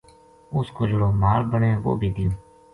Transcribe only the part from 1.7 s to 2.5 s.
وہ بھی دیوں